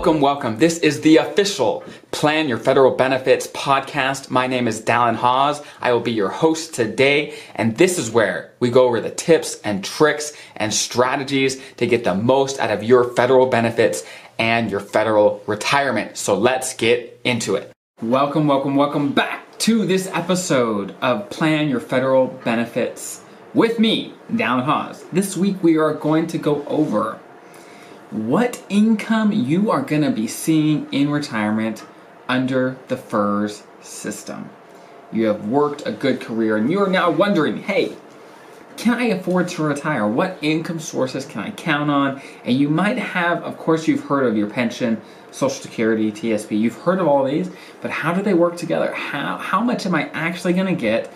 Welcome, 0.00 0.22
welcome. 0.22 0.56
This 0.56 0.78
is 0.78 1.02
the 1.02 1.18
official 1.18 1.84
Plan 2.10 2.48
Your 2.48 2.56
Federal 2.56 2.92
Benefits 2.92 3.46
podcast. 3.48 4.30
My 4.30 4.46
name 4.46 4.66
is 4.66 4.80
Dallin 4.80 5.14
Hawes. 5.14 5.60
I 5.82 5.92
will 5.92 6.00
be 6.00 6.10
your 6.10 6.30
host 6.30 6.72
today, 6.72 7.34
and 7.54 7.76
this 7.76 7.98
is 7.98 8.10
where 8.10 8.50
we 8.60 8.70
go 8.70 8.86
over 8.86 9.02
the 9.02 9.10
tips 9.10 9.60
and 9.60 9.84
tricks 9.84 10.32
and 10.56 10.72
strategies 10.72 11.60
to 11.76 11.86
get 11.86 12.04
the 12.04 12.14
most 12.14 12.58
out 12.60 12.70
of 12.70 12.82
your 12.82 13.12
federal 13.12 13.44
benefits 13.44 14.02
and 14.38 14.70
your 14.70 14.80
federal 14.80 15.42
retirement. 15.46 16.16
So 16.16 16.34
let's 16.34 16.72
get 16.72 17.20
into 17.24 17.56
it. 17.56 17.70
Welcome, 18.00 18.46
welcome, 18.46 18.76
welcome 18.76 19.12
back 19.12 19.58
to 19.58 19.84
this 19.84 20.06
episode 20.14 20.94
of 21.02 21.28
Plan 21.28 21.68
Your 21.68 21.78
Federal 21.78 22.28
Benefits 22.42 23.20
with 23.52 23.78
me, 23.78 24.14
Dallin 24.32 24.64
Hawes. 24.64 25.04
This 25.12 25.36
week 25.36 25.62
we 25.62 25.76
are 25.76 25.92
going 25.92 26.26
to 26.28 26.38
go 26.38 26.64
over 26.68 27.19
what 28.10 28.62
income 28.68 29.32
you 29.32 29.70
are 29.70 29.82
going 29.82 30.02
to 30.02 30.10
be 30.10 30.26
seeing 30.26 30.92
in 30.92 31.10
retirement 31.10 31.84
under 32.28 32.76
the 32.88 32.96
FERS 32.96 33.62
system. 33.80 34.50
You 35.12 35.26
have 35.26 35.48
worked 35.48 35.86
a 35.86 35.92
good 35.92 36.20
career 36.20 36.56
and 36.56 36.70
you 36.70 36.80
are 36.82 36.88
now 36.88 37.10
wondering, 37.10 37.62
hey, 37.62 37.96
can 38.76 38.98
I 38.98 39.06
afford 39.06 39.48
to 39.48 39.62
retire? 39.62 40.06
What 40.06 40.38
income 40.40 40.80
sources 40.80 41.26
can 41.26 41.42
I 41.42 41.50
count 41.50 41.90
on? 41.90 42.22
And 42.44 42.56
you 42.56 42.68
might 42.68 42.98
have, 42.98 43.42
of 43.42 43.58
course, 43.58 43.86
you've 43.86 44.04
heard 44.04 44.26
of 44.26 44.36
your 44.36 44.48
pension, 44.48 45.00
Social 45.30 45.50
Security, 45.62 46.10
TSP. 46.10 46.58
You've 46.58 46.76
heard 46.76 46.98
of 46.98 47.06
all 47.06 47.24
these, 47.24 47.50
but 47.80 47.90
how 47.90 48.14
do 48.14 48.22
they 48.22 48.34
work 48.34 48.56
together? 48.56 48.92
How, 48.92 49.36
how 49.36 49.60
much 49.60 49.86
am 49.86 49.94
I 49.94 50.08
actually 50.10 50.54
going 50.54 50.74
to 50.74 50.80
get 50.80 51.12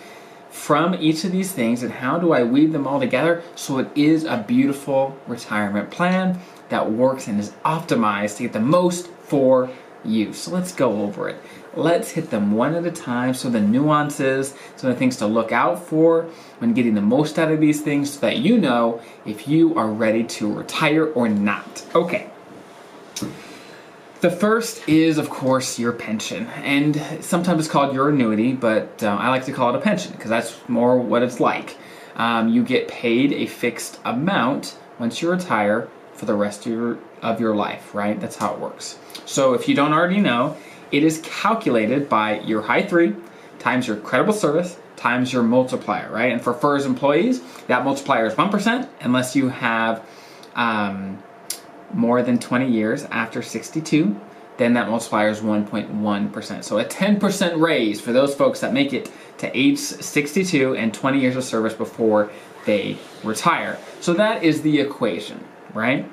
from 0.55 0.95
each 0.95 1.25
of 1.25 1.33
these 1.33 1.51
things, 1.51 1.83
and 1.83 1.91
how 1.91 2.17
do 2.17 2.31
I 2.31 2.43
weave 2.43 2.71
them 2.71 2.87
all 2.87 2.99
together 2.99 3.43
so 3.55 3.77
it 3.79 3.89
is 3.93 4.23
a 4.23 4.43
beautiful 4.47 5.15
retirement 5.27 5.91
plan 5.91 6.39
that 6.69 6.89
works 6.89 7.27
and 7.27 7.39
is 7.39 7.51
optimized 7.65 8.37
to 8.37 8.43
get 8.43 8.53
the 8.53 8.61
most 8.61 9.07
for 9.07 9.69
you. 10.05 10.31
So 10.31 10.51
let's 10.51 10.71
go 10.71 11.01
over 11.01 11.27
it. 11.27 11.41
Let's 11.75 12.11
hit 12.11 12.29
them 12.29 12.53
one 12.53 12.73
at 12.73 12.85
a 12.85 12.91
time. 12.91 13.33
So 13.33 13.49
the 13.49 13.59
nuances, 13.59 14.55
some 14.77 14.89
of 14.89 14.95
the 14.95 14.99
things 14.99 15.17
to 15.17 15.27
look 15.27 15.51
out 15.51 15.83
for 15.83 16.23
when 16.59 16.73
getting 16.73 16.95
the 16.95 17.01
most 17.01 17.37
out 17.37 17.51
of 17.51 17.59
these 17.59 17.81
things 17.81 18.13
so 18.13 18.21
that 18.21 18.37
you 18.37 18.57
know 18.57 19.01
if 19.25 19.49
you 19.49 19.75
are 19.75 19.89
ready 19.89 20.23
to 20.23 20.51
retire 20.51 21.05
or 21.11 21.27
not. 21.27 21.85
Okay. 21.93 22.29
The 24.25 24.31
first 24.31 24.89
is, 24.89 25.19
of 25.19 25.29
course, 25.29 25.77
your 25.77 25.91
pension. 25.91 26.47
And 26.63 26.99
sometimes 27.23 27.59
it's 27.59 27.69
called 27.71 27.93
your 27.93 28.09
annuity, 28.09 28.53
but 28.53 29.03
uh, 29.03 29.09
I 29.09 29.29
like 29.29 29.45
to 29.45 29.51
call 29.51 29.69
it 29.69 29.75
a 29.75 29.79
pension 29.79 30.13
because 30.13 30.31
that's 30.31 30.57
more 30.67 30.97
what 30.97 31.21
it's 31.21 31.39
like. 31.39 31.77
Um, 32.15 32.49
you 32.49 32.63
get 32.63 32.87
paid 32.87 33.33
a 33.33 33.45
fixed 33.45 33.99
amount 34.03 34.79
once 34.97 35.21
you 35.21 35.29
retire 35.29 35.87
for 36.13 36.25
the 36.25 36.33
rest 36.33 36.65
of 36.65 36.71
your, 36.71 36.97
of 37.21 37.39
your 37.39 37.55
life, 37.55 37.93
right? 37.93 38.19
That's 38.19 38.35
how 38.35 38.55
it 38.55 38.59
works. 38.59 38.97
So 39.25 39.53
if 39.53 39.69
you 39.69 39.75
don't 39.75 39.93
already 39.93 40.21
know, 40.21 40.57
it 40.91 41.03
is 41.03 41.21
calculated 41.23 42.09
by 42.09 42.39
your 42.39 42.63
high 42.63 42.81
three 42.81 43.15
times 43.59 43.85
your 43.85 43.97
creditable 43.97 44.33
service 44.33 44.75
times 44.95 45.33
your 45.33 45.43
multiplier, 45.43 46.11
right? 46.11 46.31
And 46.31 46.41
for 46.41 46.55
FERS 46.55 46.87
employees, 46.87 47.43
that 47.67 47.83
multiplier 47.83 48.25
is 48.25 48.33
1% 48.33 48.89
unless 49.01 49.35
you 49.35 49.49
have 49.49 50.03
um, 50.55 51.21
more 51.93 52.21
than 52.21 52.39
20 52.39 52.69
years 52.69 53.03
after 53.05 53.41
62. 53.41 54.19
Then 54.57 54.73
that 54.73 54.89
multiplier 54.89 55.29
is 55.29 55.41
1.1%. 55.41 56.63
So 56.63 56.79
a 56.79 56.85
10% 56.85 57.59
raise 57.59 57.99
for 57.99 58.13
those 58.13 58.33
folks 58.33 58.61
that 58.61 58.71
make 58.73 58.93
it 58.93 59.11
to 59.39 59.57
age 59.57 59.77
62 59.77 60.75
and 60.75 60.93
20 60.93 61.19
years 61.19 61.35
of 61.35 61.43
service 61.43 61.73
before 61.73 62.31
they 62.65 62.97
retire. 63.23 63.77
So 63.99 64.13
that 64.13 64.43
is 64.43 64.61
the 64.61 64.79
equation 64.79 65.43
right? 65.75 66.09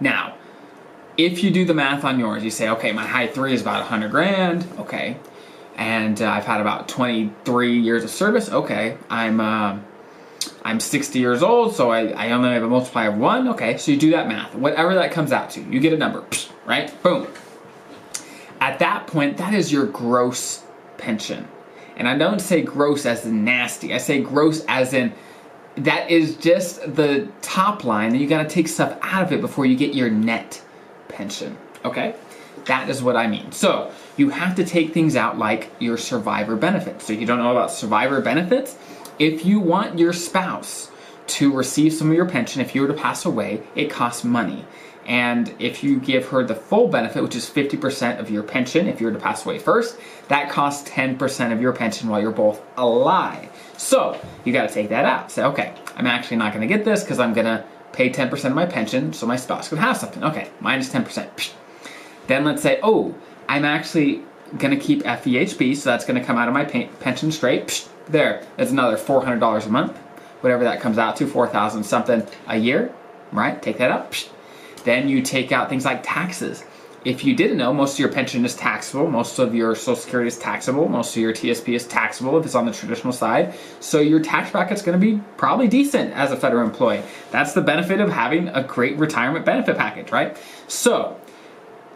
Now, 0.00 0.34
if 1.16 1.44
you 1.44 1.52
do 1.52 1.64
the 1.64 1.74
math 1.74 2.04
on 2.04 2.18
yours, 2.18 2.42
you 2.42 2.50
say, 2.50 2.68
okay, 2.70 2.90
my 2.90 3.06
high 3.06 3.28
three 3.28 3.52
is 3.52 3.60
about 3.60 3.80
100 3.80 4.10
grand, 4.10 4.66
okay, 4.78 5.18
and 5.76 6.20
uh, 6.20 6.28
I've 6.28 6.44
had 6.44 6.60
about 6.60 6.88
23 6.88 7.78
years 7.78 8.02
of 8.02 8.10
service, 8.10 8.50
okay, 8.50 8.96
I'm 9.08 9.40
uh, 9.40 9.78
I'm 10.64 10.78
60 10.78 11.18
years 11.18 11.42
old, 11.42 11.74
so 11.74 11.90
I, 11.90 12.08
I 12.08 12.30
only 12.30 12.50
have 12.50 12.62
a 12.62 12.68
multiplier 12.68 13.08
of 13.08 13.18
one, 13.18 13.48
okay, 13.48 13.76
so 13.76 13.90
you 13.90 13.98
do 13.98 14.12
that 14.12 14.28
math, 14.28 14.54
whatever 14.54 14.94
that 14.94 15.10
comes 15.10 15.32
out 15.32 15.50
to, 15.50 15.60
you 15.60 15.80
get 15.80 15.92
a 15.92 15.96
number, 15.96 16.24
right? 16.64 17.02
Boom. 17.02 17.26
At 18.60 18.78
that 18.78 19.08
point, 19.08 19.38
that 19.38 19.54
is 19.54 19.72
your 19.72 19.86
gross 19.86 20.62
pension. 20.98 21.48
And 21.96 22.08
I 22.08 22.16
don't 22.16 22.40
say 22.40 22.62
gross 22.62 23.04
as 23.06 23.26
in 23.26 23.44
nasty, 23.44 23.92
I 23.92 23.98
say 23.98 24.22
gross 24.22 24.64
as 24.68 24.94
in 24.94 25.12
that 25.76 26.10
is 26.10 26.36
just 26.36 26.94
the 26.94 27.28
top 27.40 27.84
line, 27.84 28.12
and 28.12 28.20
you 28.20 28.28
got 28.28 28.42
to 28.42 28.48
take 28.48 28.68
stuff 28.68 28.96
out 29.02 29.22
of 29.22 29.32
it 29.32 29.40
before 29.40 29.66
you 29.66 29.76
get 29.76 29.94
your 29.94 30.10
net 30.10 30.62
pension. 31.08 31.56
Okay? 31.84 32.14
That 32.66 32.88
is 32.88 33.02
what 33.02 33.16
I 33.16 33.26
mean. 33.26 33.50
So, 33.52 33.90
you 34.16 34.28
have 34.28 34.54
to 34.56 34.64
take 34.64 34.92
things 34.92 35.16
out 35.16 35.38
like 35.38 35.70
your 35.78 35.96
survivor 35.96 36.54
benefits. 36.54 37.06
So, 37.06 37.14
if 37.14 37.20
you 37.20 37.26
don't 37.26 37.38
know 37.38 37.50
about 37.50 37.72
survivor 37.72 38.20
benefits, 38.20 38.76
if 39.22 39.46
you 39.46 39.60
want 39.60 40.00
your 40.00 40.12
spouse 40.12 40.90
to 41.28 41.52
receive 41.52 41.92
some 41.92 42.10
of 42.10 42.16
your 42.16 42.28
pension, 42.28 42.60
if 42.60 42.74
you 42.74 42.82
were 42.82 42.88
to 42.88 42.94
pass 42.94 43.24
away, 43.24 43.62
it 43.76 43.88
costs 43.88 44.24
money. 44.24 44.64
And 45.06 45.54
if 45.60 45.84
you 45.84 46.00
give 46.00 46.26
her 46.30 46.42
the 46.42 46.56
full 46.56 46.88
benefit, 46.88 47.22
which 47.22 47.36
is 47.36 47.48
50% 47.48 48.18
of 48.18 48.30
your 48.30 48.42
pension, 48.42 48.88
if 48.88 49.00
you 49.00 49.06
were 49.06 49.12
to 49.12 49.20
pass 49.20 49.46
away 49.46 49.60
first, 49.60 49.96
that 50.26 50.50
costs 50.50 50.90
10% 50.90 51.52
of 51.52 51.60
your 51.60 51.72
pension 51.72 52.08
while 52.08 52.20
you're 52.20 52.32
both 52.32 52.62
alive. 52.76 53.48
So 53.76 54.20
you 54.44 54.52
got 54.52 54.68
to 54.68 54.74
take 54.74 54.88
that 54.88 55.04
out. 55.04 55.30
Say, 55.30 55.44
okay, 55.44 55.72
I'm 55.94 56.08
actually 56.08 56.38
not 56.38 56.52
going 56.52 56.68
to 56.68 56.74
get 56.76 56.84
this 56.84 57.04
because 57.04 57.20
I'm 57.20 57.32
going 57.32 57.46
to 57.46 57.64
pay 57.92 58.10
10% 58.10 58.44
of 58.44 58.54
my 58.54 58.66
pension 58.66 59.12
so 59.12 59.24
my 59.24 59.36
spouse 59.36 59.68
can 59.68 59.78
have 59.78 59.96
something. 59.98 60.24
Okay, 60.24 60.50
minus 60.58 60.88
10%. 60.88 61.52
Then 62.26 62.44
let's 62.44 62.62
say, 62.62 62.80
oh, 62.82 63.14
I'm 63.48 63.64
actually 63.64 64.24
going 64.58 64.76
to 64.76 64.84
keep 64.84 65.04
FEHB, 65.04 65.76
so 65.76 65.90
that's 65.90 66.04
going 66.04 66.20
to 66.20 66.26
come 66.26 66.38
out 66.38 66.48
of 66.48 66.54
my 66.54 66.64
pension 66.64 67.30
straight. 67.30 67.88
There, 68.08 68.46
that's 68.56 68.70
another 68.70 68.96
$400 68.96 69.66
a 69.66 69.68
month, 69.68 69.96
whatever 70.40 70.64
that 70.64 70.80
comes 70.80 70.98
out 70.98 71.16
to, 71.16 71.26
4000 71.26 71.84
something 71.84 72.26
a 72.48 72.56
year, 72.56 72.92
right? 73.30 73.60
Take 73.62 73.78
that 73.78 73.90
up. 73.90 74.14
Then 74.84 75.08
you 75.08 75.22
take 75.22 75.52
out 75.52 75.68
things 75.68 75.84
like 75.84 76.02
taxes. 76.02 76.64
If 77.04 77.24
you 77.24 77.34
didn't 77.34 77.56
know, 77.56 77.72
most 77.72 77.94
of 77.94 77.98
your 77.98 78.10
pension 78.10 78.44
is 78.44 78.54
taxable, 78.54 79.10
most 79.10 79.40
of 79.40 79.54
your 79.56 79.74
Social 79.74 79.96
Security 79.96 80.28
is 80.28 80.38
taxable, 80.38 80.88
most 80.88 81.16
of 81.16 81.22
your 81.22 81.32
TSP 81.32 81.74
is 81.74 81.84
taxable 81.84 82.38
if 82.38 82.44
it's 82.44 82.54
on 82.54 82.64
the 82.64 82.72
traditional 82.72 83.12
side. 83.12 83.54
So 83.80 83.98
your 83.98 84.20
tax 84.20 84.52
bracket's 84.52 84.82
going 84.82 85.00
to 85.00 85.04
be 85.04 85.20
probably 85.36 85.66
decent 85.66 86.12
as 86.14 86.30
a 86.30 86.36
federal 86.36 86.64
employee. 86.64 87.02
That's 87.32 87.54
the 87.54 87.60
benefit 87.60 88.00
of 88.00 88.10
having 88.10 88.48
a 88.48 88.62
great 88.62 88.98
retirement 88.98 89.44
benefit 89.44 89.76
package, 89.76 90.12
right? 90.12 90.36
So 90.68 91.20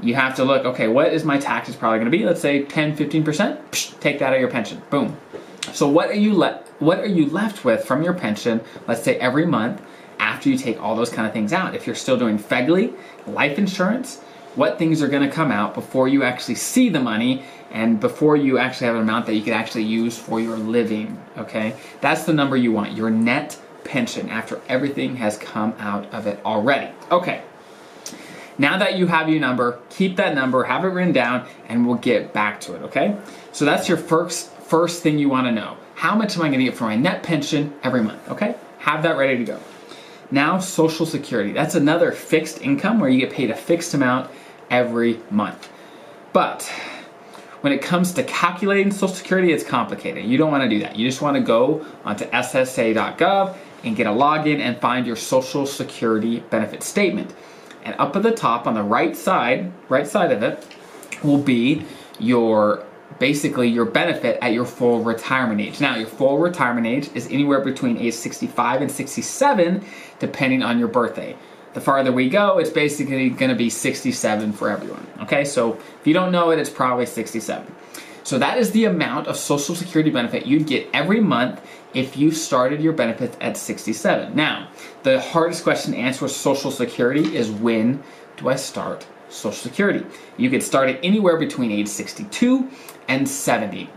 you 0.03 0.15
have 0.15 0.35
to 0.37 0.45
look, 0.45 0.65
okay, 0.65 0.89
what 0.89 1.13
is 1.13 1.25
my 1.25 1.37
tax 1.39 1.47
taxes 1.47 1.77
probably 1.77 1.99
going 1.99 2.11
to 2.11 2.17
be? 2.17 2.25
Let's 2.25 2.41
say 2.41 2.65
10, 2.65 2.97
15%. 2.97 4.01
take 4.01 4.19
that 4.19 4.27
out 4.27 4.35
of 4.35 4.41
your 4.41 4.51
pension. 4.51 4.83
Boom. 4.91 5.17
So 5.77 5.87
what 5.87 6.09
are 6.09 6.15
you 6.15 6.33
left 6.33 6.69
what 6.79 7.01
are 7.01 7.07
you 7.07 7.27
left 7.29 7.65
with 7.65 7.85
from 7.85 8.03
your 8.03 8.15
pension, 8.15 8.63
let's 8.89 9.03
say 9.03 9.17
every 9.17 9.47
month? 9.47 9.83
after 10.19 10.49
you 10.49 10.57
take 10.57 10.83
all 10.83 10.97
those 10.97 11.11
kind 11.11 11.27
of 11.27 11.33
things 11.35 11.53
out. 11.53 11.75
If 11.75 11.87
you're 11.87 11.95
still 11.95 12.19
doing 12.19 12.39
FEGLI, 12.39 12.95
life 13.27 13.59
insurance, 13.59 14.19
what 14.55 14.79
things 14.79 15.03
are 15.03 15.09
going 15.09 15.29
to 15.29 15.35
come 15.35 15.53
out 15.53 15.75
before 15.75 16.09
you 16.09 16.23
actually 16.23 16.55
see 16.55 16.89
the 16.89 17.01
money 17.01 17.45
and 17.71 18.01
before 18.01 18.35
you 18.37 18.57
actually 18.57 18.87
have 18.87 18.97
an 18.97 19.03
amount 19.03 19.27
that 19.27 19.35
you 19.35 19.43
could 19.43 19.53
actually 19.53 19.85
use 19.85 20.17
for 20.19 20.41
your 20.41 20.57
living, 20.57 21.23
okay? 21.37 21.77
That's 22.01 22.25
the 22.25 22.33
number 22.33 22.57
you 22.57 22.73
want, 22.73 22.93
your 22.95 23.11
net 23.11 23.61
pension 23.85 24.31
after 24.31 24.61
everything 24.69 25.17
has 25.17 25.37
come 25.37 25.75
out 25.79 26.13
of 26.15 26.27
it 26.27 26.41
already. 26.45 26.91
Okay. 27.11 27.43
Now 28.57 28.79
that 28.79 28.97
you 28.97 29.07
have 29.07 29.29
your 29.29 29.41
number, 29.41 29.81
keep 29.91 30.17
that 30.17 30.35
number, 30.35 30.65
have 30.65 30.85
it 30.85 30.89
written 30.89 31.13
down, 31.13 31.47
and 31.69 31.87
we'll 31.87 31.97
get 31.97 32.33
back 32.33 32.61
to 32.63 32.75
it, 32.75 32.83
okay? 32.83 33.19
So 33.53 33.67
that's 33.67 33.87
your 33.87 33.99
first 33.99 34.51
first 34.69 35.03
thing 35.03 35.19
you 35.19 35.29
want 35.29 35.47
to 35.47 35.53
know. 35.53 35.77
How 35.95 36.15
much 36.15 36.37
am 36.37 36.43
I 36.43 36.49
going 36.49 36.59
to 36.59 36.65
get 36.65 36.77
for 36.77 36.85
my 36.85 36.97
net 36.97 37.23
pension 37.23 37.75
every 37.83 38.03
month, 38.03 38.29
okay? 38.29 38.57
Have 38.79 39.03
that 39.05 39.17
ready 39.17 39.39
to 39.39 39.45
go. 39.45 39.61
Now, 40.31 40.59
Social 40.59 41.07
Security. 41.07 41.53
That's 41.53 41.75
another 41.75 42.13
fixed 42.13 42.61
income 42.61 42.99
where 42.99 43.09
you 43.09 43.21
get 43.21 43.31
paid 43.31 43.51
a 43.51 43.57
fixed 43.57 43.95
amount 43.95 44.31
every 44.71 45.21
month. 45.31 45.69
But 46.33 46.65
when 47.61 47.73
it 47.73 47.81
comes 47.81 48.13
to 48.13 48.25
calculating 48.25 48.91
Social 48.91 49.15
Security, 49.15 49.53
it's 49.53 49.65
complicated. 49.65 50.25
You 50.25 50.37
don't 50.37 50.51
want 50.51 50.65
to 50.65 50.69
do 50.69 50.81
that. 50.81 50.97
You 50.97 51.09
just 51.09 51.23
want 51.23 51.37
to 51.37 51.43
go 51.43 51.87
onto 52.05 52.25
SSA.gov 52.27 53.57
and 53.85 53.97
get 53.97 54.07
a 54.07 54.11
login 54.11 54.59
and 54.59 54.77
find 54.79 55.07
your 55.07 55.17
Social 55.17 55.65
Security 55.65 56.41
benefit 56.41 56.83
statement. 56.83 57.33
And 57.85 57.95
up 57.99 58.17
at 58.17 58.25
the 58.25 58.33
top 58.33 58.67
on 58.67 58.75
the 58.75 58.83
right 58.83 59.17
side, 59.17 59.73
right 59.89 60.09
side 60.09 60.33
of 60.33 60.43
it, 60.43 60.67
will 61.23 61.39
be 61.39 61.85
your 62.19 62.85
basically 63.19 63.69
your 63.69 63.85
benefit 63.85 64.39
at 64.43 64.53
your 64.53 64.65
full 64.65 65.03
retirement 65.03 65.61
age. 65.61 65.81
Now, 65.81 65.97
your 65.97 66.07
full 66.07 66.39
retirement 66.39 66.87
age 66.87 67.11
is 67.15 67.27
anywhere 67.29 67.61
between 67.61 67.97
age 67.99 68.15
65 68.15 68.83
and 68.83 68.91
67, 68.91 69.85
depending 70.19 70.63
on 70.63 70.79
your 70.79 70.89
birthday. 70.89 71.37
The 71.75 71.81
farther 71.81 72.13
we 72.13 72.29
go, 72.29 72.59
it's 72.59 72.71
basically 72.71 73.29
going 73.31 73.51
to 73.51 73.57
be 73.57 73.69
67 73.69 74.53
for 74.53 74.71
everyone. 74.71 75.07
Okay, 75.23 75.45
so 75.45 75.75
if 75.75 76.07
you 76.07 76.15
don't 76.15 76.33
know 76.33 76.51
it, 76.51 76.59
it's 76.59 76.71
probably 76.71 77.07
67. 77.07 77.75
So 78.23 78.39
that 78.39 78.59
is 78.59 78.73
the 78.73 78.87
amount 78.87 79.29
of 79.29 79.37
Social 79.37 79.75
Security 79.75 80.11
benefit 80.11 80.47
you'd 80.47 80.67
get 80.67 80.89
every 80.93 81.21
month 81.21 81.61
if 81.95 82.17
you 82.17 82.33
started 82.33 82.81
your 82.81 82.93
benefits 82.93 83.37
at 83.41 83.57
67. 83.57 84.35
Now, 84.35 84.69
the 85.03 85.21
hardest 85.21 85.63
question 85.63 85.93
to 85.93 85.99
answer 85.99 86.25
with 86.25 86.33
Social 86.33 86.71
Security 86.71 87.37
is 87.37 87.51
when 87.51 88.03
do 88.37 88.49
I 88.49 88.57
start 88.57 89.07
Social 89.29 89.53
Security. 89.53 90.05
You 90.37 90.51
could 90.51 90.63
start 90.63 90.89
it 90.89 91.01
anywhere 91.03 91.37
between 91.37 91.71
age 91.71 91.89
62 91.89 92.71
and 93.09 93.29
70. 93.29 93.91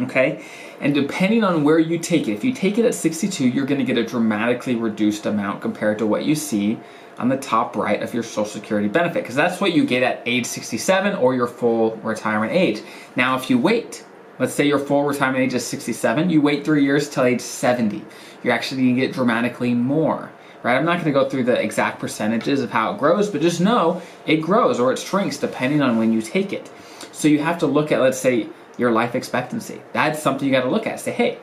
Okay? 0.00 0.44
And 0.80 0.94
depending 0.94 1.44
on 1.44 1.62
where 1.62 1.78
you 1.78 1.98
take 1.98 2.28
it, 2.28 2.32
if 2.32 2.44
you 2.44 2.52
take 2.52 2.78
it 2.78 2.84
at 2.84 2.94
62, 2.94 3.46
you're 3.46 3.66
going 3.66 3.80
to 3.80 3.84
get 3.84 3.98
a 3.98 4.04
dramatically 4.04 4.74
reduced 4.74 5.26
amount 5.26 5.60
compared 5.60 5.98
to 5.98 6.06
what 6.06 6.24
you 6.24 6.34
see 6.34 6.78
on 7.18 7.28
the 7.28 7.36
top 7.36 7.76
right 7.76 8.02
of 8.02 8.14
your 8.14 8.22
Social 8.22 8.46
Security 8.46 8.88
benefit, 8.88 9.22
because 9.22 9.34
that's 9.34 9.60
what 9.60 9.72
you 9.74 9.84
get 9.84 10.02
at 10.02 10.22
age 10.24 10.46
67 10.46 11.14
or 11.16 11.34
your 11.34 11.46
full 11.46 11.96
retirement 11.96 12.52
age. 12.52 12.80
Now, 13.14 13.36
if 13.36 13.50
you 13.50 13.58
wait, 13.58 14.06
let's 14.38 14.54
say 14.54 14.66
your 14.66 14.78
full 14.78 15.04
retirement 15.04 15.44
age 15.44 15.52
is 15.52 15.66
67, 15.66 16.30
you 16.30 16.40
wait 16.40 16.64
three 16.64 16.82
years 16.82 17.10
till 17.10 17.24
age 17.24 17.42
70, 17.42 18.02
you're 18.42 18.54
actually 18.54 18.82
going 18.82 18.94
to 18.94 19.00
get 19.02 19.12
dramatically 19.12 19.74
more. 19.74 20.32
Right? 20.62 20.76
I'm 20.76 20.84
not 20.84 20.94
going 21.02 21.06
to 21.06 21.12
go 21.12 21.28
through 21.28 21.44
the 21.44 21.60
exact 21.60 22.00
percentages 22.00 22.60
of 22.60 22.70
how 22.70 22.92
it 22.92 22.98
grows, 22.98 23.30
but 23.30 23.40
just 23.40 23.60
know 23.60 24.02
it 24.26 24.36
grows 24.36 24.78
or 24.78 24.92
it 24.92 24.98
shrinks 24.98 25.38
depending 25.38 25.80
on 25.80 25.96
when 25.96 26.12
you 26.12 26.20
take 26.20 26.52
it. 26.52 26.70
So 27.12 27.28
you 27.28 27.40
have 27.40 27.58
to 27.58 27.66
look 27.66 27.92
at, 27.92 28.00
let's 28.00 28.18
say, 28.18 28.48
your 28.76 28.90
life 28.90 29.14
expectancy. 29.14 29.80
That's 29.92 30.22
something 30.22 30.46
you 30.46 30.52
got 30.52 30.62
to 30.62 30.70
look 30.70 30.86
at. 30.86 31.00
Say, 31.00 31.12
hey, 31.12 31.38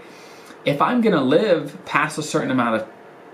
if 0.65 0.81
I'm 0.81 1.01
going 1.01 1.15
to 1.15 1.21
live 1.21 1.77
past 1.85 2.17
a 2.17 2.23
certain 2.23 2.51
amount 2.51 2.81
of 2.81 2.87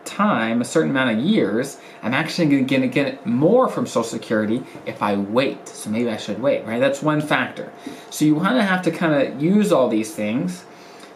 time, 0.06 0.62
a 0.62 0.66
certain 0.66 0.90
amount 0.90 1.18
of 1.18 1.24
years, 1.24 1.78
I'm 2.02 2.14
actually 2.14 2.64
going 2.64 2.82
to 2.82 2.88
get 2.88 3.26
more 3.26 3.68
from 3.68 3.88
Social 3.88 4.04
Security 4.04 4.64
if 4.86 5.02
I 5.02 5.16
wait. 5.16 5.68
So 5.68 5.90
maybe 5.90 6.10
I 6.10 6.18
should 6.18 6.42
wait, 6.42 6.66
right? 6.66 6.80
That's 6.80 7.02
one 7.02 7.22
factor. 7.22 7.72
So 8.10 8.26
you 8.26 8.36
want 8.36 8.58
to 8.58 8.64
have 8.64 8.82
to 8.84 8.92
kind 8.92 9.14
of 9.14 9.42
use 9.42 9.72
all 9.72 9.88
these 9.88 10.14
things. 10.14 10.66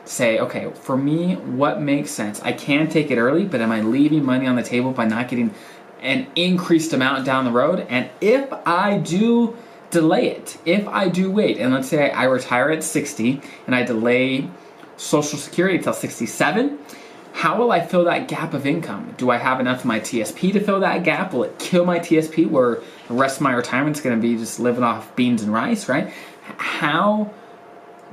Say, 0.08 0.40
okay, 0.40 0.72
for 0.74 0.98
me, 0.98 1.36
what 1.36 1.82
makes 1.82 2.12
sense? 2.12 2.42
I 2.42 2.54
can 2.54 2.90
take 2.90 3.12
it 3.12 3.18
early, 3.18 3.46
but 3.46 3.62
am 3.62 3.72
I 3.72 3.82
leaving 3.82 4.24
money 4.24 4.48
on 4.48 4.56
the 4.56 4.64
table 4.64 4.92
by 4.92 5.06
not 5.06 5.28
getting 5.28 5.54
an 6.02 6.28
increased 6.36 6.94
amount 6.94 7.26
down 7.26 7.46
the 7.46 7.52
road? 7.52 7.86
And 7.90 8.10
if 8.22 8.52
I 8.66 8.98
do 8.98 9.58
delay 9.92 10.30
it. 10.30 10.58
If 10.66 10.88
I 10.88 11.10
do 11.10 11.32
wait, 11.32 11.58
and 11.58 11.74
let's 11.74 11.88
say 11.88 12.12
I 12.12 12.26
retire 12.26 12.72
at 12.72 12.84
60 12.84 13.42
and 13.66 13.76
I 13.76 13.84
delay 13.84 14.50
Social 14.98 15.38
Security 15.38 15.78
until 15.78 15.94
67, 15.94 16.80
how 17.34 17.60
will 17.60 17.72
I 17.72 17.86
fill 17.86 18.06
that 18.06 18.28
gap 18.28 18.54
of 18.54 18.66
income? 18.66 19.14
Do 19.18 19.30
I 19.30 19.38
have 19.38 19.60
enough 19.60 19.80
of 19.80 19.86
my 19.86 20.00
TSP 20.00 20.54
to 20.54 20.60
fill 20.60 20.80
that 20.80 21.04
gap? 21.04 21.34
Will 21.34 21.44
it 21.44 21.60
kill 21.60 21.86
my 21.86 22.00
TSP 22.00 22.50
where 22.50 22.82
the 23.08 23.14
rest 23.14 23.38
of 23.38 23.42
my 23.44 23.54
retirement 23.54 23.96
is 23.96 24.02
going 24.02 24.20
to 24.20 24.22
be 24.22 24.36
just 24.36 24.60
living 24.60 24.84
off 24.84 25.16
beans 25.16 25.44
and 25.44 25.54
rice, 25.54 25.88
right? 25.88 26.12
How 26.58 27.32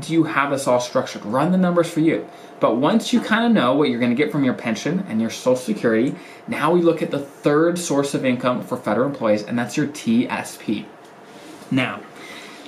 do 0.01 0.13
you 0.13 0.25
have 0.25 0.51
this 0.51 0.67
all 0.67 0.81
structured? 0.81 1.25
Run 1.25 1.53
the 1.53 1.59
numbers 1.59 1.91
for 1.91 2.01
you. 2.01 2.29
But 2.61 2.77
once 2.77 3.13
you 3.13 3.21
kind 3.21 3.45
of 3.45 3.53
know 3.53 3.75
what 3.75 3.89
you're 3.89 4.01
going 4.01 4.15
to 4.15 4.17
get 4.17 4.33
from 4.33 4.45
your 4.45 4.55
pension 4.55 5.05
and 5.09 5.21
your 5.21 5.31
Social 5.31 5.57
Security, 5.57 6.15
now 6.49 6.73
we 6.73 6.83
look 6.83 7.03
at 7.03 7.11
the 7.11 7.19
third 7.19 7.79
source 7.79 8.15
of 8.15 8.25
income 8.25 8.63
for 8.63 8.77
federal 8.77 9.09
employees, 9.09 9.43
and 9.43 9.59
that's 9.59 9.77
your 9.77 9.87
TSP. 9.89 10.87
Now, 11.71 12.01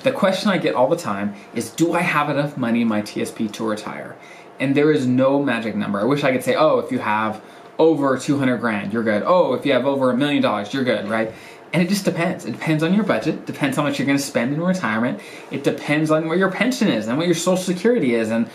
the 0.02 0.12
question 0.12 0.50
I 0.50 0.58
get 0.58 0.74
all 0.74 0.88
the 0.88 0.96
time 0.96 1.34
is 1.54 1.70
Do 1.70 1.92
I 1.92 2.00
have 2.00 2.30
enough 2.30 2.56
money 2.56 2.82
in 2.82 2.88
my 2.88 3.02
TSP 3.02 3.50
to 3.52 3.66
retire? 3.66 4.16
And 4.60 4.74
there 4.74 4.92
is 4.92 5.06
no 5.06 5.42
magic 5.42 5.74
number. 5.74 6.00
I 6.00 6.04
wish 6.04 6.24
I 6.24 6.32
could 6.32 6.44
say, 6.44 6.54
Oh, 6.54 6.78
if 6.78 6.92
you 6.92 6.98
have 6.98 7.42
over 7.78 8.18
200 8.18 8.58
grand, 8.58 8.92
you're 8.92 9.02
good. 9.02 9.22
Oh, 9.26 9.54
if 9.54 9.66
you 9.66 9.72
have 9.72 9.86
over 9.86 10.10
a 10.10 10.16
million 10.16 10.42
dollars, 10.42 10.72
you're 10.72 10.84
good, 10.84 11.08
right? 11.08 11.32
And 11.72 11.82
it 11.82 11.88
just 11.88 12.04
depends. 12.04 12.44
It 12.44 12.52
depends 12.52 12.82
on 12.82 12.94
your 12.94 13.04
budget, 13.04 13.44
depends 13.44 13.76
how 13.76 13.82
much 13.82 13.98
you're 13.98 14.06
going 14.06 14.18
to 14.18 14.24
spend 14.24 14.54
in 14.54 14.60
retirement. 14.60 15.20
It 15.50 15.64
depends 15.64 16.10
on 16.10 16.28
where 16.28 16.38
your 16.38 16.50
pension 16.50 16.88
is 16.88 17.08
and 17.08 17.18
what 17.18 17.26
your 17.26 17.34
social 17.34 17.62
security 17.62 18.14
is 18.14 18.30
and 18.30 18.48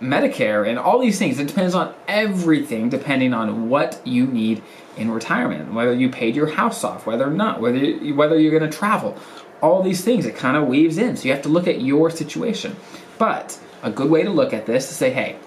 Medicare 0.00 0.68
and 0.68 0.78
all 0.78 0.98
these 0.98 1.18
things. 1.18 1.38
It 1.38 1.48
depends 1.48 1.74
on 1.74 1.94
everything 2.06 2.88
depending 2.88 3.32
on 3.32 3.68
what 3.68 4.00
you 4.06 4.26
need 4.26 4.62
in 4.96 5.10
retirement, 5.10 5.72
whether 5.72 5.94
you 5.94 6.08
paid 6.08 6.36
your 6.36 6.48
house 6.48 6.84
off, 6.84 7.06
whether 7.06 7.26
or 7.26 7.32
not, 7.32 7.60
whether 7.60 7.78
you, 7.78 8.14
whether 8.14 8.38
you're 8.38 8.56
going 8.56 8.70
to 8.70 8.76
travel, 8.76 9.16
all 9.62 9.82
these 9.82 10.04
things. 10.04 10.26
It 10.26 10.36
kind 10.36 10.56
of 10.56 10.66
weaves 10.66 10.98
in. 10.98 11.16
So 11.16 11.24
you 11.24 11.32
have 11.32 11.42
to 11.42 11.48
look 11.48 11.66
at 11.66 11.80
your 11.80 12.10
situation. 12.10 12.76
But 13.18 13.58
a 13.82 13.90
good 13.90 14.10
way 14.10 14.22
to 14.22 14.30
look 14.30 14.52
at 14.52 14.66
this 14.66 14.90
is 14.90 14.96
say, 14.96 15.10
hey, 15.10 15.38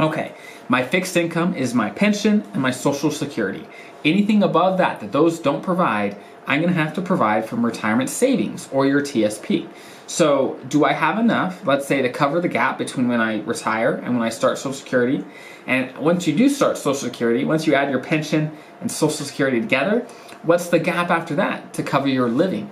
okay, 0.00 0.34
my 0.68 0.82
fixed 0.82 1.16
income 1.16 1.54
is 1.54 1.74
my 1.74 1.90
pension 1.90 2.44
and 2.52 2.60
my 2.60 2.70
social 2.70 3.10
security. 3.10 3.66
Anything 4.04 4.42
above 4.42 4.78
that 4.78 5.00
that 5.00 5.12
those 5.12 5.38
don't 5.38 5.62
provide, 5.62 6.16
I'm 6.46 6.60
going 6.60 6.72
to 6.72 6.80
have 6.80 6.94
to 6.94 7.02
provide 7.02 7.46
from 7.46 7.64
retirement 7.64 8.10
savings 8.10 8.68
or 8.70 8.86
your 8.86 9.00
TSP. 9.00 9.68
So, 10.06 10.58
do 10.68 10.86
I 10.86 10.94
have 10.94 11.18
enough, 11.18 11.66
let's 11.66 11.86
say, 11.86 12.00
to 12.00 12.10
cover 12.10 12.40
the 12.40 12.48
gap 12.48 12.78
between 12.78 13.08
when 13.08 13.20
I 13.20 13.40
retire 13.40 13.94
and 13.94 14.14
when 14.14 14.22
I 14.22 14.30
start 14.30 14.56
Social 14.56 14.72
Security? 14.72 15.22
And 15.66 15.94
once 15.98 16.26
you 16.26 16.34
do 16.34 16.48
start 16.48 16.78
Social 16.78 16.94
Security, 16.94 17.44
once 17.44 17.66
you 17.66 17.74
add 17.74 17.90
your 17.90 18.00
pension 18.00 18.50
and 18.80 18.90
Social 18.90 19.26
Security 19.26 19.60
together, 19.60 20.06
what's 20.44 20.68
the 20.68 20.78
gap 20.78 21.10
after 21.10 21.34
that 21.34 21.74
to 21.74 21.82
cover 21.82 22.08
your 22.08 22.28
living? 22.28 22.70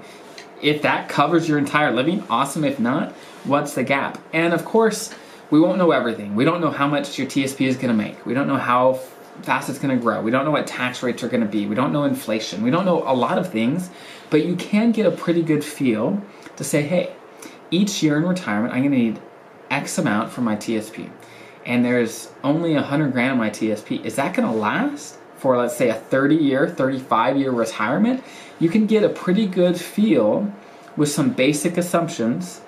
If 0.63 0.81
that 0.83 1.11
covers 1.11 1.47
your 1.47 1.59
entire 1.59 1.93
living, 1.93 2.25
awesome. 2.31 2.65
If 2.65 2.81
not, 2.81 3.13
what's 3.45 3.75
the 3.75 3.85
gap? 3.85 4.19
And 4.33 4.55
of 4.55 4.65
course, 4.65 5.15
we 5.51 5.61
won't 5.61 5.79
know 5.79 5.93
everything. 5.93 6.35
We 6.35 6.45
don't 6.45 6.61
know 6.61 6.71
how 6.71 6.87
much 6.87 7.19
your 7.19 7.27
TSP 7.27 7.67
is 7.67 7.77
going 7.77 7.89
to 7.89 7.95
make. 7.95 8.25
We 8.27 8.35
don't 8.35 8.47
know 8.47 8.57
how 8.57 8.95
fast 9.43 9.69
it's 9.69 9.79
going 9.79 9.97
to 9.97 10.03
grow. 10.03 10.23
We 10.23 10.31
don't 10.31 10.45
know 10.45 10.51
what 10.51 10.67
tax 10.67 11.03
rates 11.03 11.23
are 11.23 11.29
going 11.29 11.43
to 11.43 11.49
be. 11.49 11.67
We 11.67 11.75
don't 11.75 11.93
know 11.93 12.05
inflation. 12.05 12.63
We 12.63 12.71
don't 12.71 12.85
know 12.85 13.03
a 13.07 13.15
lot 13.15 13.39
of 13.39 13.51
things, 13.51 13.91
but 14.31 14.45
you 14.45 14.57
can 14.57 14.93
get 14.93 15.07
a 15.07 15.11
pretty 15.11 15.43
good 15.43 15.63
feel 15.65 16.23
to 16.57 16.65
say, 16.65 16.83
hey, 16.83 17.15
each 17.71 18.03
year 18.03 18.17
in 18.17 18.25
retirement, 18.25 18.73
I'm 18.73 18.81
going 18.81 18.93
to 18.93 18.99
need 18.99 19.21
X 19.71 19.99
amount 19.99 20.31
for 20.31 20.41
my 20.41 20.57
TSP. 20.57 21.11
And 21.65 21.85
there's 21.85 22.33
only 22.45 22.75
100 22.75 23.13
grand 23.13 23.33
in 23.33 23.39
my 23.39 23.51
TSP. 23.51 24.05
Is 24.05 24.17
that 24.17 24.35
going 24.35 24.49
to 24.51 24.57
last 24.57 25.19
for, 25.37 25.57
let's 25.57 25.77
say, 25.77 25.91
a 25.91 25.95
30 25.95 26.37
year, 26.37 26.69
35 26.69 27.37
year 27.37 27.51
retirement? 27.51 28.25
you 28.59 28.69
can 28.69 28.87
get 28.87 29.03
a 29.03 29.09
pretty 29.09 29.47
good 29.47 29.79
feel 29.79 30.53
with 30.97 31.11
some 31.11 31.31
basic 31.31 31.77
assumptions 31.77 32.61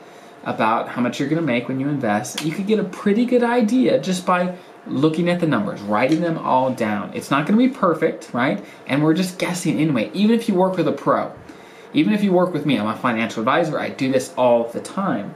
about 0.44 0.88
how 0.88 1.02
much 1.02 1.18
you're 1.18 1.28
going 1.28 1.40
to 1.40 1.46
make 1.46 1.68
when 1.68 1.80
you 1.80 1.88
invest. 1.88 2.44
You 2.44 2.52
could 2.52 2.66
get 2.66 2.78
a 2.78 2.84
pretty 2.84 3.26
good 3.26 3.42
idea 3.42 4.00
just 4.00 4.24
by 4.24 4.56
looking 4.86 5.28
at 5.28 5.40
the 5.40 5.46
numbers, 5.46 5.80
writing 5.82 6.20
them 6.20 6.38
all 6.38 6.72
down. 6.72 7.12
It's 7.14 7.30
not 7.30 7.46
going 7.46 7.58
to 7.58 7.68
be 7.68 7.74
perfect, 7.74 8.30
right? 8.32 8.64
And 8.86 9.02
we're 9.02 9.14
just 9.14 9.38
guessing 9.38 9.78
anyway. 9.78 10.10
Even 10.14 10.38
if 10.38 10.48
you 10.48 10.54
work 10.54 10.76
with 10.76 10.88
a 10.88 10.92
pro, 10.92 11.32
even 11.92 12.12
if 12.12 12.22
you 12.22 12.32
work 12.32 12.52
with 12.52 12.66
me, 12.66 12.78
I'm 12.78 12.86
a 12.86 12.96
financial 12.96 13.40
advisor, 13.40 13.78
I 13.78 13.90
do 13.90 14.10
this 14.10 14.32
all 14.36 14.64
the 14.68 14.80
time. 14.80 15.34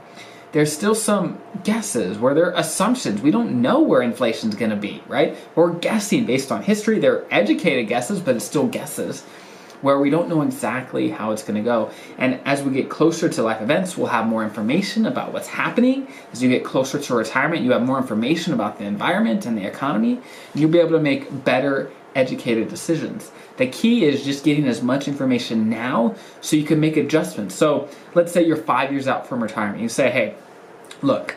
There's 0.51 0.71
still 0.71 0.93
some 0.93 1.41
guesses 1.63 2.19
where 2.19 2.35
there 2.35 2.45
are 2.53 2.59
assumptions. 2.59 3.21
We 3.21 3.31
don't 3.31 3.61
know 3.61 3.81
where 3.81 4.03
inflation's 4.03 4.55
to 4.55 4.75
be, 4.75 5.03
right? 5.07 5.35
We're 5.55 5.73
guessing 5.73 6.27
based 6.27 6.51
on 6.51 6.61
history. 6.61 6.99
They're 6.99 7.25
educated 7.33 7.87
guesses, 7.87 8.19
but 8.19 8.35
it's 8.35 8.45
still 8.45 8.67
guesses 8.67 9.23
where 9.83 9.99
we 9.99 10.09
don't 10.09 10.29
know 10.29 10.41
exactly 10.41 11.09
how 11.09 11.31
it's 11.31 11.43
going 11.43 11.55
to 11.55 11.61
go. 11.61 11.91
And 12.17 12.39
as 12.45 12.63
we 12.63 12.71
get 12.71 12.89
closer 12.89 13.27
to 13.27 13.43
life 13.43 13.61
events, 13.61 13.97
we'll 13.97 14.07
have 14.07 14.25
more 14.25 14.43
information 14.43 15.05
about 15.05 15.33
what's 15.33 15.49
happening. 15.49 16.07
As 16.31 16.41
you 16.41 16.49
get 16.49 16.63
closer 16.63 16.97
to 16.97 17.15
retirement, 17.15 17.63
you 17.63 17.71
have 17.73 17.83
more 17.83 17.97
information 17.97 18.53
about 18.53 18.79
the 18.79 18.85
environment 18.85 19.45
and 19.45 19.57
the 19.57 19.65
economy, 19.65 20.13
and 20.13 20.61
you'll 20.61 20.71
be 20.71 20.79
able 20.79 20.91
to 20.91 21.01
make 21.01 21.43
better 21.43 21.91
educated 22.15 22.69
decisions. 22.69 23.31
The 23.57 23.67
key 23.67 24.05
is 24.05 24.23
just 24.23 24.45
getting 24.45 24.67
as 24.67 24.81
much 24.81 25.07
information 25.09 25.69
now 25.69 26.15
so 26.39 26.55
you 26.55 26.63
can 26.63 26.79
make 26.79 26.95
adjustments. 26.95 27.53
So 27.53 27.89
let's 28.13 28.31
say 28.31 28.45
you're 28.45 28.55
five 28.55 28.91
years 28.91 29.07
out 29.07 29.27
from 29.27 29.43
retirement. 29.43 29.81
You 29.81 29.89
say, 29.89 30.09
hey, 30.11 30.35
look, 31.01 31.35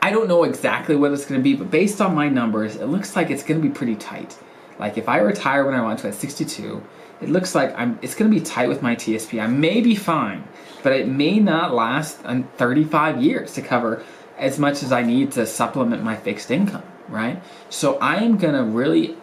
I 0.00 0.10
don't 0.10 0.28
know 0.28 0.44
exactly 0.44 0.96
what 0.96 1.12
it's 1.12 1.26
going 1.26 1.40
to 1.40 1.44
be, 1.44 1.54
but 1.54 1.70
based 1.70 2.00
on 2.00 2.14
my 2.14 2.28
numbers, 2.28 2.76
it 2.76 2.86
looks 2.86 3.14
like 3.16 3.30
it's 3.30 3.42
going 3.42 3.60
to 3.60 3.68
be 3.68 3.72
pretty 3.72 3.96
tight. 3.96 4.38
Like 4.82 4.98
if 4.98 5.08
I 5.08 5.18
retire 5.18 5.64
when 5.64 5.74
I 5.74 5.80
want 5.80 6.00
to 6.00 6.08
at 6.08 6.14
62, 6.16 6.82
it 7.20 7.28
looks 7.28 7.54
like 7.54 7.72
I'm, 7.78 8.00
it's 8.02 8.16
going 8.16 8.28
to 8.28 8.36
be 8.36 8.44
tight 8.44 8.68
with 8.68 8.82
my 8.82 8.96
TSP. 8.96 9.40
I 9.40 9.46
may 9.46 9.80
be 9.80 9.94
fine, 9.94 10.42
but 10.82 10.92
it 10.92 11.06
may 11.06 11.38
not 11.38 11.72
last 11.72 12.16
35 12.16 13.22
years 13.22 13.54
to 13.54 13.62
cover 13.62 14.02
as 14.38 14.58
much 14.58 14.82
as 14.82 14.90
I 14.90 15.02
need 15.02 15.30
to 15.32 15.46
supplement 15.46 16.02
my 16.02 16.16
fixed 16.16 16.50
income, 16.50 16.82
right? 17.08 17.40
So 17.70 17.96
I 17.98 18.24
am 18.24 18.38
going 18.38 18.54
to 18.54 18.64
really 18.64 19.16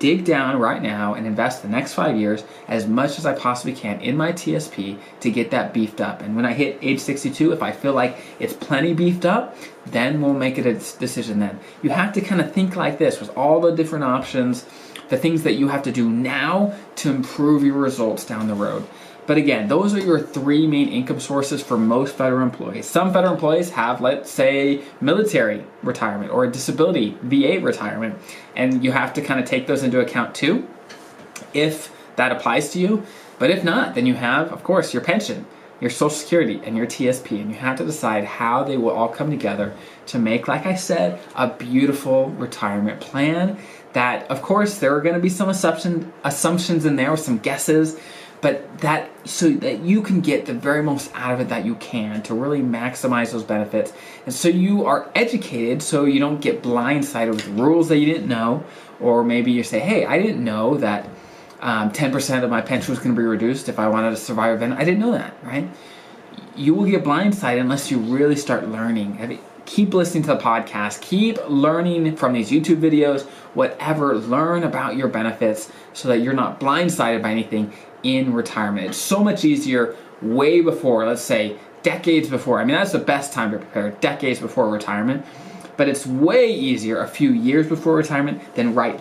dig 0.00 0.24
down 0.24 0.58
right 0.58 0.82
now 0.82 1.14
and 1.14 1.28
invest 1.28 1.62
the 1.62 1.68
next 1.68 1.94
five 1.94 2.16
years 2.16 2.42
as 2.66 2.88
much 2.88 3.16
as 3.16 3.24
I 3.24 3.34
possibly 3.34 3.72
can 3.72 4.00
in 4.00 4.16
my 4.16 4.32
TSP 4.32 4.98
to 5.20 5.30
get 5.30 5.52
that 5.52 5.72
beefed 5.72 6.00
up. 6.00 6.22
And 6.22 6.34
when 6.34 6.44
I 6.44 6.52
hit 6.52 6.78
age 6.82 6.98
62, 6.98 7.52
if 7.52 7.62
I 7.62 7.70
feel 7.70 7.92
like 7.92 8.18
it's 8.40 8.52
plenty 8.52 8.92
beefed 8.94 9.24
up, 9.24 9.56
then 9.86 10.20
we'll 10.20 10.34
make 10.34 10.58
it 10.58 10.66
a 10.66 10.74
decision 10.98 11.38
then. 11.38 11.60
You 11.84 11.90
have 11.90 12.12
to 12.14 12.20
kind 12.20 12.40
of 12.40 12.52
think 12.52 12.74
like 12.74 12.98
this 12.98 13.20
with 13.20 13.36
all 13.36 13.60
the 13.60 13.70
different 13.70 14.04
options 14.04 14.66
the 15.08 15.16
things 15.16 15.42
that 15.42 15.54
you 15.54 15.68
have 15.68 15.82
to 15.84 15.92
do 15.92 16.08
now 16.08 16.74
to 16.96 17.10
improve 17.10 17.64
your 17.64 17.76
results 17.76 18.24
down 18.24 18.48
the 18.48 18.54
road. 18.54 18.86
But 19.26 19.38
again, 19.38 19.68
those 19.68 19.94
are 19.94 20.00
your 20.00 20.20
three 20.20 20.66
main 20.66 20.88
income 20.88 21.18
sources 21.18 21.62
for 21.62 21.78
most 21.78 22.14
federal 22.14 22.42
employees. 22.42 22.86
Some 22.86 23.12
federal 23.12 23.32
employees 23.32 23.70
have, 23.70 24.00
let's 24.00 24.30
say, 24.30 24.82
military 25.00 25.64
retirement 25.82 26.30
or 26.30 26.44
a 26.44 26.52
disability 26.52 27.16
VA 27.22 27.58
retirement, 27.60 28.18
and 28.54 28.84
you 28.84 28.92
have 28.92 29.14
to 29.14 29.22
kind 29.22 29.40
of 29.40 29.46
take 29.46 29.66
those 29.66 29.82
into 29.82 30.00
account 30.00 30.34
too 30.34 30.68
if 31.54 31.90
that 32.16 32.32
applies 32.32 32.70
to 32.72 32.78
you. 32.78 33.04
But 33.38 33.50
if 33.50 33.64
not, 33.64 33.94
then 33.94 34.06
you 34.06 34.14
have, 34.14 34.52
of 34.52 34.62
course, 34.62 34.92
your 34.92 35.02
pension, 35.02 35.46
your 35.80 35.90
Social 35.90 36.10
Security, 36.10 36.60
and 36.64 36.76
your 36.76 36.86
TSP, 36.86 37.40
and 37.40 37.50
you 37.50 37.56
have 37.56 37.76
to 37.78 37.84
decide 37.84 38.24
how 38.24 38.64
they 38.64 38.76
will 38.76 38.90
all 38.90 39.08
come 39.08 39.30
together 39.30 39.74
to 40.06 40.18
make, 40.18 40.48
like 40.48 40.66
I 40.66 40.74
said, 40.74 41.20
a 41.34 41.48
beautiful 41.48 42.30
retirement 42.30 43.00
plan 43.00 43.58
that, 43.92 44.30
of 44.30 44.42
course, 44.42 44.78
there 44.78 44.94
are 44.96 45.00
going 45.00 45.14
to 45.14 45.20
be 45.20 45.28
some 45.28 45.48
assumption, 45.48 46.12
assumptions 46.24 46.84
in 46.84 46.96
there 46.96 47.10
with 47.10 47.20
some 47.20 47.38
guesses, 47.38 47.98
but 48.40 48.78
that 48.78 49.10
so 49.26 49.48
that 49.50 49.80
you 49.80 50.02
can 50.02 50.20
get 50.20 50.44
the 50.44 50.52
very 50.52 50.82
most 50.82 51.10
out 51.14 51.32
of 51.32 51.40
it 51.40 51.48
that 51.48 51.64
you 51.64 51.74
can 51.76 52.22
to 52.22 52.34
really 52.34 52.60
maximize 52.60 53.32
those 53.32 53.42
benefits. 53.42 53.92
And 54.26 54.34
so 54.34 54.48
you 54.48 54.84
are 54.84 55.10
educated 55.14 55.82
so 55.82 56.04
you 56.04 56.20
don't 56.20 56.40
get 56.40 56.62
blindsided 56.62 57.30
with 57.30 57.46
rules 57.48 57.88
that 57.88 57.98
you 57.98 58.06
didn't 58.06 58.28
know 58.28 58.64
or 59.00 59.24
maybe 59.24 59.52
you 59.52 59.62
say 59.62 59.78
hey 59.78 60.04
i 60.04 60.20
didn't 60.20 60.42
know 60.42 60.76
that 60.76 61.08
um, 61.64 61.90
10% 61.90 62.44
of 62.44 62.50
my 62.50 62.60
pension 62.60 62.92
was 62.92 63.00
going 63.00 63.14
to 63.14 63.20
be 63.20 63.26
reduced 63.26 63.68
if 63.68 63.78
i 63.78 63.88
wanted 63.88 64.10
to 64.10 64.16
survive 64.16 64.54
event 64.54 64.74
i 64.74 64.84
didn't 64.84 65.00
know 65.00 65.12
that 65.12 65.34
right 65.42 65.68
you 66.54 66.74
will 66.74 66.84
get 66.84 67.02
blindsided 67.02 67.60
unless 67.60 67.90
you 67.90 67.98
really 67.98 68.36
start 68.36 68.68
learning 68.68 69.40
keep 69.64 69.92
listening 69.92 70.22
to 70.22 70.28
the 70.28 70.38
podcast 70.38 71.00
keep 71.00 71.38
learning 71.48 72.14
from 72.16 72.32
these 72.32 72.50
youtube 72.50 72.80
videos 72.80 73.22
whatever 73.54 74.14
learn 74.14 74.62
about 74.62 74.94
your 74.94 75.08
benefits 75.08 75.72
so 75.92 76.08
that 76.08 76.18
you're 76.18 76.34
not 76.34 76.60
blindsided 76.60 77.22
by 77.22 77.30
anything 77.30 77.72
in 78.04 78.34
retirement. 78.34 78.88
It's 78.88 78.98
so 78.98 79.24
much 79.24 79.44
easier 79.44 79.96
way 80.22 80.60
before, 80.60 81.06
let's 81.06 81.22
say 81.22 81.56
decades 81.82 82.28
before. 82.28 82.60
I 82.60 82.64
mean, 82.64 82.76
that's 82.76 82.92
the 82.92 82.98
best 82.98 83.32
time 83.32 83.50
to 83.50 83.58
prepare, 83.58 83.90
decades 83.90 84.38
before 84.38 84.68
retirement. 84.68 85.26
But 85.76 85.88
it's 85.88 86.06
way 86.06 86.52
easier 86.52 87.00
a 87.00 87.08
few 87.08 87.32
years 87.32 87.66
before 87.66 87.96
retirement 87.96 88.54
than 88.54 88.74
right 88.74 89.00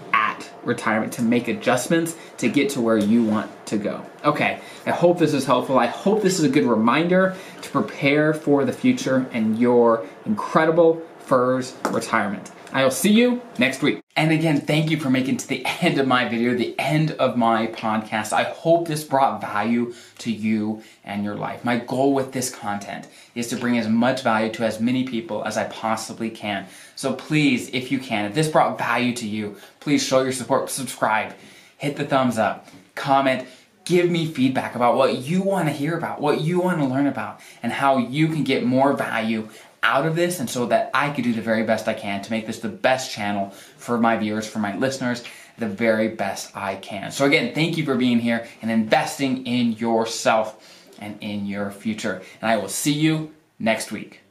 retirement 0.65 1.13
to 1.13 1.22
make 1.22 1.48
adjustments 1.48 2.15
to 2.38 2.50
get 2.50 2.70
to 2.72 2.82
where 2.82 2.98
you 2.98 3.24
want 3.24 3.50
to 3.67 3.77
go. 3.77 4.05
Okay, 4.24 4.60
I 4.86 4.91
hope 4.91 5.20
this 5.20 5.34
is 5.34 5.46
helpful. 5.46 5.77
I 5.77 5.88
hope 5.88 6.22
this 6.22 6.39
is 6.39 6.46
a 6.46 6.50
good 6.50 6.65
reminder 6.65 7.36
to 7.62 7.70
prepare 7.70 8.34
for 8.34 8.65
the 8.65 8.74
future 8.74 9.27
and 9.34 9.58
your 9.58 10.05
incredible 10.25 11.01
FERS 11.34 11.74
retirement. 11.90 12.52
I 12.74 12.84
will 12.84 12.92
see 12.92 13.12
you 13.12 13.42
next 13.58 13.82
week. 13.82 14.02
And 14.16 14.32
again, 14.32 14.62
thank 14.62 14.92
you 14.92 15.00
for 15.00 15.10
making 15.10 15.38
to 15.38 15.48
the 15.48 15.66
end 15.82 15.98
of 15.98 16.06
my 16.06 16.30
video, 16.30 16.54
the 16.54 16.75
end 16.78 17.10
of 17.13 17.38
my 17.38 17.66
podcast. 17.66 18.34
I 18.34 18.44
hope 18.44 18.88
this 18.88 19.04
brought 19.04 19.42
value 19.42 19.96
to 20.20 20.32
you 20.32 20.84
and 21.04 21.24
your 21.24 21.34
life. 21.34 21.66
My 21.66 21.80
goal 21.80 22.13
with 22.13 22.34
this 22.34 22.54
content 22.54 23.08
is 23.34 23.48
to 23.48 23.56
bring 23.56 23.80
as 23.80 23.88
much 23.88 24.22
value 24.22 24.52
to 24.54 24.63
as 24.63 24.80
many 24.80 25.06
people 25.06 25.44
as 25.44 25.58
I 25.58 25.63
possibly 25.63 26.30
can. 26.30 26.68
So 26.96 27.13
please, 27.13 27.68
if 27.74 27.92
you 27.92 27.98
can, 27.98 28.25
if 28.25 28.36
this 28.36 28.50
brought 28.50 28.78
value 28.78 29.16
to 29.16 29.28
you, 29.28 29.58
please 29.80 30.06
show 30.06 30.22
your 30.22 30.34
support, 30.34 30.70
subscribe, 30.70 31.34
hit 31.80 31.96
the 31.96 32.06
thumbs 32.06 32.38
up, 32.38 32.68
comment, 32.94 33.48
give 33.86 34.08
me 34.08 34.28
feedback 34.28 34.75
about 34.75 34.98
what 34.98 35.18
you 35.18 35.42
want 35.42 35.68
to 35.68 35.74
hear 35.74 35.98
about, 35.98 36.22
what 36.22 36.42
you 36.42 36.60
want 36.60 36.78
to 36.78 36.86
learn 36.86 37.08
about, 37.08 37.40
and 37.63 37.72
how 37.74 37.98
you 37.98 38.28
can 38.28 38.44
get 38.44 38.63
more 38.63 38.94
value 38.94 39.50
out 39.84 40.06
of 40.08 40.16
this 40.16 40.40
and 40.40 40.50
so 40.50 40.66
that 40.68 40.90
I 40.94 41.12
could 41.12 41.24
do 41.24 41.34
the 41.34 41.42
very 41.42 41.63
best 41.63 41.88
I 41.88 41.94
can 41.94 42.22
to 42.24 42.32
make 42.32 42.48
this 42.48 42.60
the 42.60 42.70
best 42.70 43.12
channel 43.12 43.52
for 43.52 44.00
my 44.00 44.18
viewers, 44.18 44.48
for 44.48 44.60
my 44.60 44.75
listeners, 44.75 45.24
the 45.58 45.68
very 45.68 46.08
best 46.08 46.56
I 46.56 46.75
can. 46.75 47.12
So 47.12 47.25
again, 47.25 47.54
thank 47.54 47.78
you 47.78 47.86
for 47.86 47.96
being 47.96 48.20
here 48.20 48.48
and 48.62 48.72
investing 48.72 49.46
in 49.46 49.74
yourself 49.74 50.90
and 51.00 51.18
in 51.22 51.46
your 51.46 51.70
future. 51.70 52.24
And 52.42 52.50
I 52.50 52.58
will 52.58 52.70
see 52.70 52.94
you 52.94 53.34
next 53.60 53.92
week. 53.92 54.23